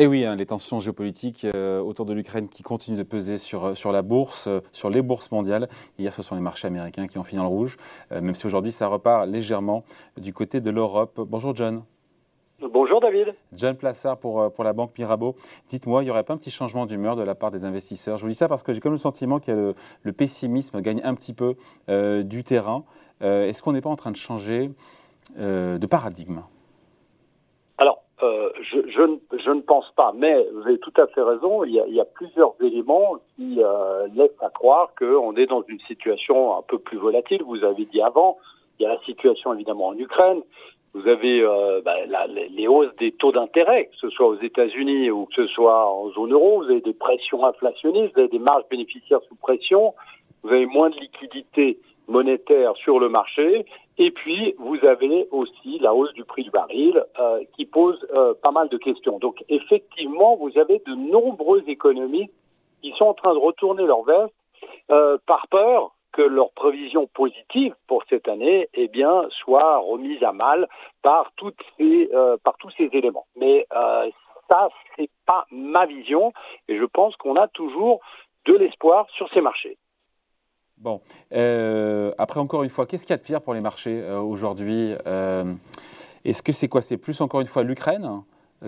[0.00, 3.64] Et oui, hein, les tensions géopolitiques euh, autour de l'Ukraine qui continuent de peser sur,
[3.64, 5.68] euh, sur la bourse, euh, sur les bourses mondiales.
[5.98, 7.76] Hier, ce sont les marchés américains qui ont fini dans le rouge,
[8.12, 9.82] même si aujourd'hui, ça repart légèrement
[10.16, 11.20] du côté de l'Europe.
[11.26, 11.82] Bonjour John.
[12.60, 13.34] Bonjour David.
[13.52, 15.34] John Plassard pour, pour la banque Mirabeau.
[15.68, 18.18] Dites-moi, il n'y aurait pas un petit changement d'humeur de la part des investisseurs?
[18.18, 21.14] Je vous dis ça parce que j'ai comme le sentiment que le, pessimisme gagne un
[21.14, 21.56] petit peu
[22.22, 22.84] du terrain.
[23.20, 24.70] Est-ce qu'on n'est pas en train de changer
[25.36, 26.42] de paradigme?
[28.22, 31.62] Euh, je, je, ne, je, ne, pense pas, mais vous avez tout à fait raison.
[31.64, 35.46] Il y a, il y a plusieurs éléments qui euh, laissent à croire qu'on est
[35.46, 37.42] dans une situation un peu plus volatile.
[37.44, 38.38] Vous avez dit avant,
[38.78, 40.42] il y a la situation évidemment en Ukraine.
[40.94, 45.10] Vous avez euh, bah, la, les hausses des taux d'intérêt, que ce soit aux États-Unis
[45.10, 46.64] ou que ce soit en zone euro.
[46.64, 49.94] Vous avez des pressions inflationnistes, vous avez des marges bénéficiaires sous pression.
[50.42, 53.64] Vous avez moins de liquidités monétaire sur le marché.
[53.98, 58.34] Et puis, vous avez aussi la hausse du prix du baril euh, qui pose euh,
[58.42, 59.18] pas mal de questions.
[59.18, 62.32] Donc, effectivement, vous avez de nombreux économistes
[62.82, 64.34] qui sont en train de retourner leur veste
[64.90, 70.32] euh, par peur que leurs prévisions positives pour cette année, eh bien, soient remises à
[70.32, 70.68] mal
[71.02, 72.08] par toutes ces,
[72.42, 73.26] par tous ces éléments.
[73.36, 73.66] Mais
[74.48, 76.32] ça, c'est pas ma vision,
[76.66, 78.00] et je pense qu'on a toujours
[78.46, 79.76] de l'espoir sur ces marchés.
[80.80, 81.00] Bon,
[81.32, 84.20] euh, après encore une fois, qu'est-ce qu'il y a de pire pour les marchés euh,
[84.20, 85.42] aujourd'hui euh,
[86.24, 86.82] Est-ce que c'est quoi?
[86.82, 88.22] C'est plus encore une fois l'Ukraine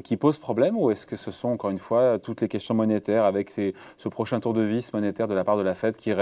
[0.04, 3.24] qui pose problème ou est-ce que ce sont encore une fois toutes les questions monétaires
[3.24, 6.12] avec ce prochain tour de vis monétaire de la part de la Fed qui,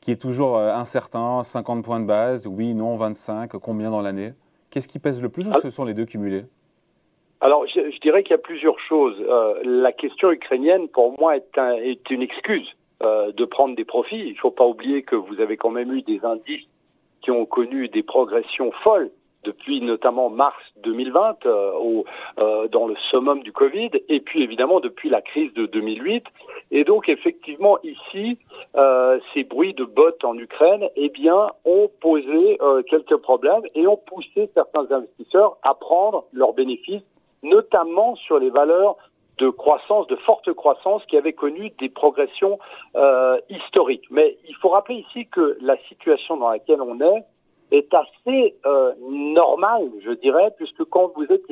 [0.00, 4.32] qui est toujours incertain, 50 points de base, oui, non, 25, combien dans l'année?
[4.70, 6.44] Qu'est-ce qui pèse le plus ou ce sont les deux cumulés?
[7.40, 9.20] Alors, je, dirais qu'il y a plusieurs choses.
[9.64, 14.20] la question ukrainienne, pour moi, est, un, est une excuse euh, de prendre des profits.
[14.20, 16.66] Il ne faut pas oublier que vous avez quand même eu des indices
[17.22, 19.10] qui ont connu des progressions folles
[19.42, 22.02] depuis notamment mars 2020 euh,
[22.38, 26.24] euh, dans le summum du Covid et puis évidemment depuis la crise de 2008
[26.72, 28.36] et donc effectivement ici
[29.32, 34.50] ces bruits de bottes en Ukraine eh bien ont posé quelques problèmes et ont poussé
[34.52, 37.02] certains investisseurs à prendre leurs bénéfices
[37.42, 38.96] notamment sur les valeurs
[39.40, 42.58] de croissance, de forte croissance, qui avait connu des progressions
[42.94, 44.06] euh, historiques.
[44.10, 47.24] Mais il faut rappeler ici que la situation dans laquelle on est
[47.72, 51.46] est assez euh, normale, je dirais, puisque quand vous êtes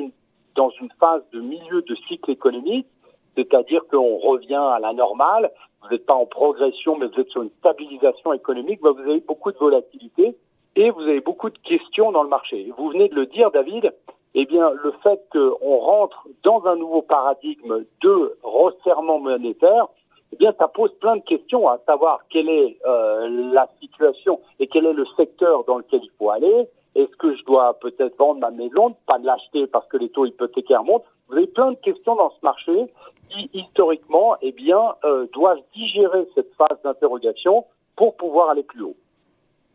[0.55, 2.87] dans une phase de milieu de cycle économique,
[3.35, 5.51] c'est-à-dire qu'on revient à la normale,
[5.81, 9.21] vous n'êtes pas en progression, mais vous êtes sur une stabilisation économique, ben, vous avez
[9.21, 10.35] beaucoup de volatilité
[10.75, 12.71] et vous avez beaucoup de questions dans le marché.
[12.77, 13.93] Vous venez de le dire, David,
[14.35, 19.87] eh bien, le fait qu'on rentre dans un nouveau paradigme de resserrement monétaire,
[20.33, 24.67] eh bien, ça pose plein de questions, à savoir quelle est euh, la situation et
[24.67, 26.67] quel est le secteur dans lequel il faut aller.
[26.95, 30.83] Est-ce que je dois peut-être vendre ma maison, pas l'acheter parce que les taux hypothécaires
[30.83, 31.05] montent?
[31.27, 32.91] Vous avez plein de questions dans ce marché
[33.29, 37.65] qui, historiquement, eh bien, euh, doivent digérer cette phase d'interrogation
[37.95, 38.95] pour pouvoir aller plus haut.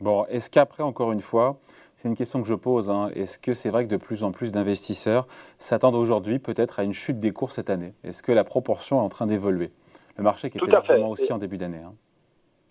[0.01, 1.57] Bon, est-ce qu'après, encore une fois,
[2.05, 2.91] c'est une question que je pose.
[2.91, 3.09] Hein.
[3.15, 5.27] Est-ce que c'est vrai que de plus en plus d'investisseurs
[5.57, 7.95] s'attendent aujourd'hui peut-être à une chute des cours cette année?
[8.05, 9.71] Est-ce que la proportion est en train d'évoluer?
[10.19, 11.79] Le marché qui était largement aussi en début d'année.
[11.79, 11.95] Hein.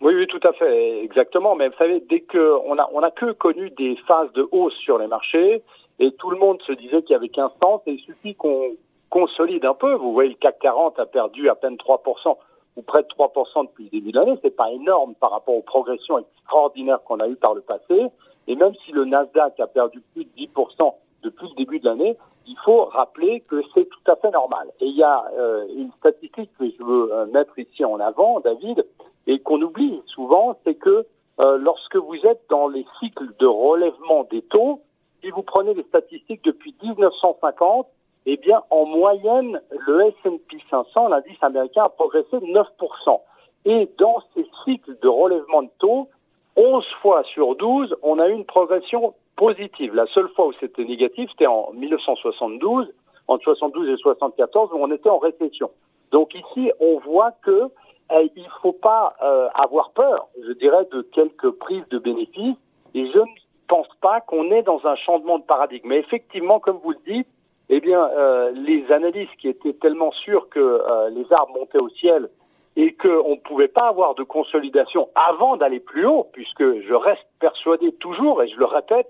[0.00, 1.56] Oui, oui, tout à fait, exactement.
[1.56, 4.98] Mais vous savez, dès qu'on a, on a que connu des phases de hausse sur
[4.98, 5.64] les marchés,
[5.98, 8.76] et tout le monde se disait qu'il y avait 15 sens, et il suffit qu'on
[9.10, 9.94] consolide un peu.
[9.94, 12.36] Vous voyez, le CAC 40 a perdu à peine 3%
[12.76, 14.38] ou près de 3% depuis le début de l'année.
[14.42, 18.06] C'est pas énorme par rapport aux progressions extraordinaires qu'on a eues par le passé.
[18.46, 22.16] Et même si le Nasdaq a perdu plus de 10% depuis le début de l'année,
[22.46, 24.68] il faut rappeler que c'est tout à fait normal.
[24.80, 28.40] Et il y a euh, une statistique que je veux euh, mettre ici en avant,
[28.40, 28.84] David,
[29.26, 31.06] et qu'on oublie souvent, c'est que
[31.40, 34.82] euh, lorsque vous êtes dans les cycles de relèvement des taux,
[35.22, 37.86] si vous prenez les statistiques depuis 1950,
[38.26, 43.20] eh bien, en moyenne, le S&P 500, l'indice américain, a progressé de 9%.
[43.66, 46.08] Et dans ces cycles de relèvement de taux,
[46.56, 49.94] 11 fois sur 12, on a eu une progression positive.
[49.94, 52.92] La seule fois où c'était négatif, c'était en 1972,
[53.28, 55.70] entre 72 et 74, où on était en récession.
[56.12, 57.68] Donc ici, on voit que
[58.12, 62.56] eh, il ne faut pas euh, avoir peur, je dirais, de quelques prises de bénéfices.
[62.94, 63.24] Et je ne
[63.66, 65.88] pense pas qu'on est dans un changement de paradigme.
[65.88, 67.28] Mais effectivement, comme vous le dites,
[67.70, 71.88] eh bien, euh, les analystes qui étaient tellement sûrs que euh, les arbres montaient au
[71.88, 72.28] ciel
[72.76, 77.26] et qu'on ne pouvait pas avoir de consolidation avant d'aller plus haut, puisque je reste
[77.38, 79.08] persuadé toujours, et je le répète,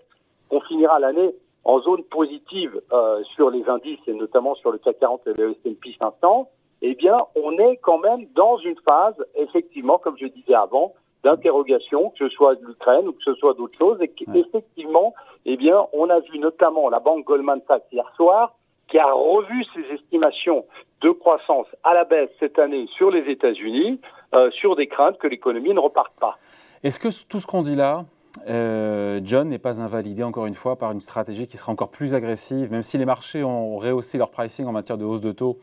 [0.48, 1.34] qu'on finira l'année
[1.64, 5.50] en zone positive euh, sur les indices et notamment sur le CAC 40 et le
[5.64, 6.48] S&P 500,
[6.82, 10.92] eh bien, on est quand même dans une phase, effectivement, comme je disais avant,
[11.24, 15.14] d'interrogation, que ce soit de l'Ukraine ou que ce soit d'autres choses, et qu'effectivement,
[15.46, 18.54] eh bien, on a vu notamment la banque Goldman Sachs hier soir
[18.88, 20.66] qui a revu ses estimations
[21.00, 24.00] de croissance à la baisse cette année sur les États-Unis,
[24.34, 26.36] euh, sur des craintes que l'économie ne reparte pas.
[26.82, 28.04] Est-ce que tout ce qu'on dit là,
[28.48, 32.14] euh, John n'est pas invalidé encore une fois par une stratégie qui sera encore plus
[32.14, 35.58] agressive, même si les marchés ont rehaussé leur pricing en matière de hausse de taux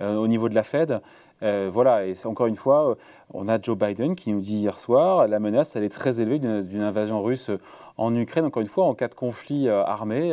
[0.00, 1.00] euh, au niveau de la Fed?
[1.42, 2.96] Euh, voilà, et encore une fois,
[3.32, 6.38] on a Joe Biden qui nous dit hier soir, la menace, elle est très élevée
[6.38, 7.50] d'une invasion russe
[7.96, 8.44] en Ukraine.
[8.46, 10.30] Encore une fois, en cas de conflit armé,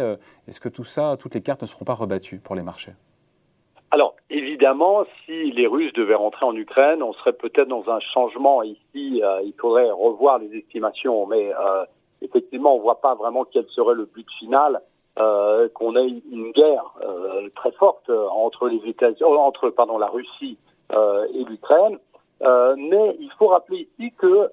[0.47, 2.93] est-ce que tout ça, toutes les cartes ne seront pas rebattues pour les marchés?
[3.93, 8.63] Alors, évidemment, si les Russes devaient rentrer en Ukraine, on serait peut-être dans un changement
[8.63, 9.21] ici.
[9.23, 11.85] Euh, il faudrait revoir les estimations, mais euh,
[12.23, 14.81] effectivement, on voit pas vraiment quel serait le but final.
[15.19, 20.57] Euh, qu'on ait une guerre euh, très forte entre les États, entre pardon la Russie
[20.93, 21.97] et l'Ukraine.
[22.41, 24.49] mais il faut rappeler ici que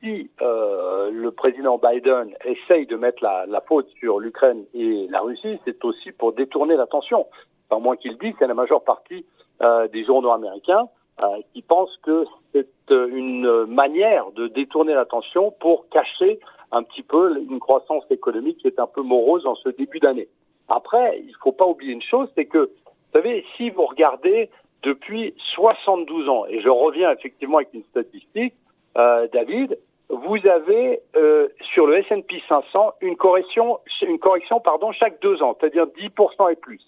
[0.00, 5.84] si le président Biden essaye de mettre la, faute sur l'Ukraine et la Russie, c'est
[5.84, 7.26] aussi pour détourner l'attention
[7.68, 9.24] pas moins qu'il dit, c'est la majeure partie
[9.62, 10.88] euh, des journaux américains
[11.22, 16.40] euh, qui pensent que c'est euh, une manière de détourner l'attention pour cacher
[16.72, 20.28] un petit peu une croissance économique qui est un peu morose en ce début d'année.
[20.68, 24.50] Après, il ne faut pas oublier une chose, c'est que, vous savez, si vous regardez
[24.82, 28.54] depuis 72 ans, et je reviens effectivement avec une statistique,
[28.96, 29.78] euh, David,
[30.08, 35.56] vous avez euh, sur le S&P 500 une correction, une correction pardon, chaque deux ans,
[35.60, 36.80] c'est-à-dire 10% et plus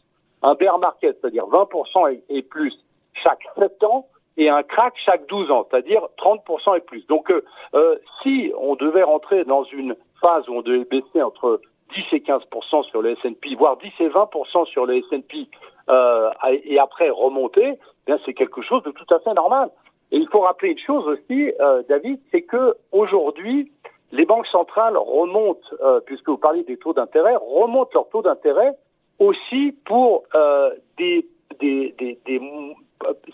[0.42, 2.74] un bear market, c'est-à-dire 20% et, plus
[3.22, 4.06] chaque 7 ans,
[4.36, 7.06] et un crack chaque 12 ans, c'est-à-dire 30% et plus.
[7.08, 7.44] Donc, euh,
[7.74, 11.60] euh, si on devait rentrer dans une phase où on devait baisser entre
[11.94, 15.48] 10 et 15% sur le S&P, voire 10 et 20% sur le S&P,
[15.88, 16.30] euh,
[16.64, 17.76] et après remonter, eh
[18.06, 19.70] bien c'est quelque chose de tout à fait normal.
[20.12, 23.70] Et il faut rappeler une chose aussi, euh, David, c'est que aujourd'hui,
[24.12, 28.72] les banques centrales remontent, euh, puisque vous parlez des taux d'intérêt, remontent leurs taux d'intérêt
[29.18, 30.24] aussi pour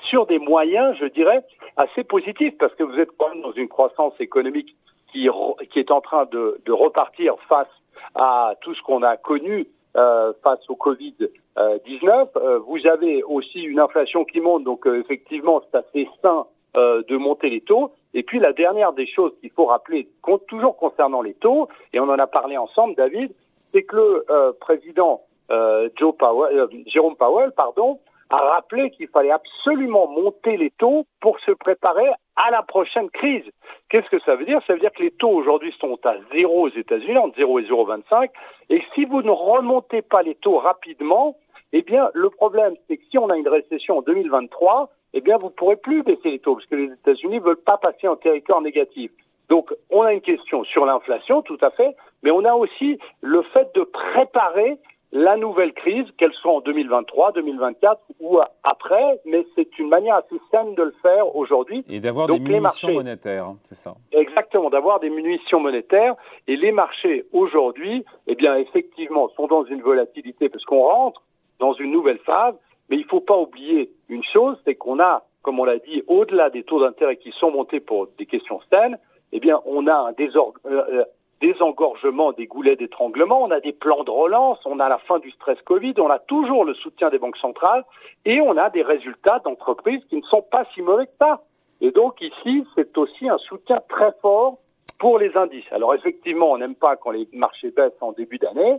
[0.08, 1.44] sur des moyens, je dirais,
[1.76, 4.76] assez positifs, parce que vous êtes quand même dans une croissance économique
[5.12, 5.28] qui,
[5.70, 7.68] qui est en train de, de repartir face
[8.14, 9.66] à tout ce qu'on a connu
[9.96, 12.28] euh, face au Covid-19.
[12.36, 17.16] Euh, vous avez aussi une inflation qui monte, donc euh, effectivement, c'est assez sain de
[17.16, 17.94] monter les taux.
[18.12, 20.10] Et puis la dernière des choses qu'il faut rappeler,
[20.46, 23.32] toujours concernant les taux, et on en a parlé ensemble, David,
[23.72, 27.98] c'est que le président Jérôme Powell, pardon,
[28.28, 33.44] a rappelé qu'il fallait absolument monter les taux pour se préparer à la prochaine crise.
[33.88, 34.60] Qu'est-ce que ça veut dire?
[34.66, 37.62] Ça veut dire que les taux aujourd'hui sont à zéro aux États-Unis, entre 0 et
[37.64, 38.30] 0,25,
[38.70, 41.36] et si vous ne remontez pas les taux rapidement,
[41.72, 45.36] eh bien, le problème, c'est que si on a une récession en 2023, eh bien,
[45.40, 48.08] vous ne pourrez plus baisser les taux, parce que les États-Unis ne veulent pas passer
[48.08, 49.10] en territoire négatif.
[49.48, 53.42] Donc, on a une question sur l'inflation, tout à fait, mais on a aussi le
[53.42, 54.76] fait de préparer
[55.12, 60.36] la nouvelle crise, qu'elle soit en 2023, 2024 ou après, mais c'est une manière assez
[60.50, 61.84] saine de le faire aujourd'hui.
[61.88, 63.94] Et d'avoir des munitions monétaires, hein, c'est ça.
[64.12, 66.14] Exactement, d'avoir des munitions monétaires.
[66.48, 71.22] Et les marchés aujourd'hui, eh bien, effectivement, sont dans une volatilité parce qu'on rentre
[71.60, 72.54] dans une nouvelle phase.
[72.88, 76.02] Mais il ne faut pas oublier une chose, c'est qu'on a, comme on l'a dit,
[76.06, 78.98] au-delà des taux d'intérêt qui sont montés pour des questions saines,
[79.32, 81.04] eh bien, on a un désordre, euh, euh,
[81.40, 85.30] désengorgement des goulets d'étranglement, on a des plans de relance, on a la fin du
[85.32, 87.84] stress Covid, on a toujours le soutien des banques centrales
[88.24, 91.42] et on a des résultats d'entreprises qui ne sont pas si mauvais que ça.
[91.80, 94.58] Et donc ici, c'est aussi un soutien très fort
[94.98, 95.70] pour les indices.
[95.72, 98.76] Alors effectivement, on n'aime pas quand les marchés baissent en début d'année,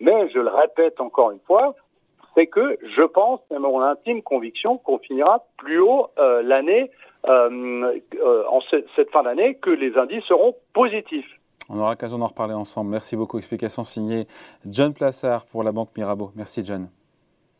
[0.00, 1.74] mais je le répète encore une fois,
[2.34, 6.90] c'est que je pense, c'est mon intime conviction, qu'on finira plus haut euh, l'année,
[7.28, 8.60] euh, euh, en
[8.96, 11.39] cette fin d'année, que les indices seront positifs.
[11.70, 12.90] On aura l'occasion d'en reparler ensemble.
[12.90, 13.38] Merci beaucoup.
[13.38, 14.26] Explication signée
[14.66, 16.32] John Plassard pour la Banque Mirabeau.
[16.34, 16.88] Merci John.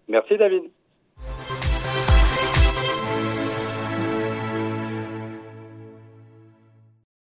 [0.09, 0.65] Merci David.